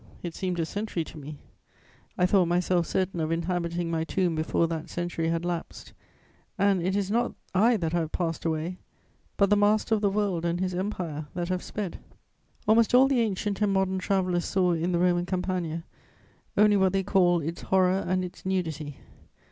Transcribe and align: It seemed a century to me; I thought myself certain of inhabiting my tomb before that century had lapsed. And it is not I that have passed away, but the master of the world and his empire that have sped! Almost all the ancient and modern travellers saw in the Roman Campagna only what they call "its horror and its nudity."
It 0.23 0.33
seemed 0.33 0.59
a 0.59 0.65
century 0.65 1.03
to 1.03 1.17
me; 1.19 1.37
I 2.17 2.25
thought 2.25 2.47
myself 2.47 2.87
certain 2.87 3.19
of 3.19 3.31
inhabiting 3.31 3.91
my 3.91 4.03
tomb 4.03 4.33
before 4.33 4.67
that 4.67 4.89
century 4.89 5.29
had 5.29 5.45
lapsed. 5.45 5.93
And 6.57 6.81
it 6.81 6.95
is 6.95 7.11
not 7.11 7.35
I 7.53 7.77
that 7.77 7.93
have 7.93 8.11
passed 8.11 8.43
away, 8.43 8.79
but 9.37 9.51
the 9.51 9.55
master 9.55 9.93
of 9.93 10.01
the 10.01 10.09
world 10.09 10.43
and 10.43 10.59
his 10.59 10.73
empire 10.73 11.27
that 11.35 11.49
have 11.49 11.61
sped! 11.61 11.99
Almost 12.67 12.95
all 12.95 13.07
the 13.07 13.19
ancient 13.21 13.61
and 13.61 13.73
modern 13.73 13.99
travellers 13.99 14.45
saw 14.45 14.71
in 14.71 14.91
the 14.91 14.97
Roman 14.97 15.27
Campagna 15.27 15.83
only 16.57 16.77
what 16.77 16.93
they 16.93 17.03
call 17.03 17.39
"its 17.39 17.61
horror 17.61 18.03
and 18.07 18.25
its 18.25 18.43
nudity." 18.43 18.97